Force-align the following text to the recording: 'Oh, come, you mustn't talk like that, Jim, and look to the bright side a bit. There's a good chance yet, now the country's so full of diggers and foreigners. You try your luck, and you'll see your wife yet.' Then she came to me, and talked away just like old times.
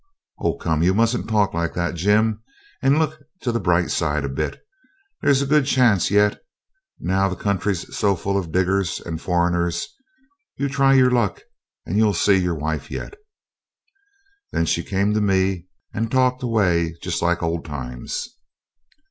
'Oh, 0.39 0.55
come, 0.55 0.81
you 0.81 0.95
mustn't 0.95 1.29
talk 1.29 1.53
like 1.53 1.75
that, 1.75 1.93
Jim, 1.93 2.41
and 2.81 2.97
look 2.97 3.21
to 3.41 3.51
the 3.51 3.59
bright 3.59 3.91
side 3.91 4.25
a 4.25 4.29
bit. 4.29 4.59
There's 5.21 5.43
a 5.43 5.45
good 5.45 5.67
chance 5.67 6.09
yet, 6.09 6.41
now 6.99 7.29
the 7.29 7.35
country's 7.35 7.95
so 7.95 8.15
full 8.15 8.35
of 8.35 8.51
diggers 8.51 8.99
and 8.99 9.21
foreigners. 9.21 9.87
You 10.57 10.69
try 10.69 10.95
your 10.95 11.11
luck, 11.11 11.41
and 11.85 11.97
you'll 11.97 12.15
see 12.15 12.37
your 12.37 12.55
wife 12.55 12.89
yet.' 12.89 13.13
Then 14.51 14.65
she 14.65 14.81
came 14.83 15.13
to 15.13 15.21
me, 15.21 15.67
and 15.93 16.09
talked 16.09 16.41
away 16.41 16.95
just 17.03 17.21
like 17.21 17.43
old 17.43 17.63
times. 17.63 18.27